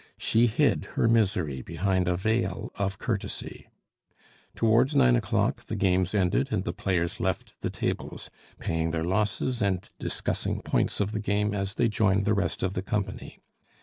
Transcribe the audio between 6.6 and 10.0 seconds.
the players left the tables, paying their losses and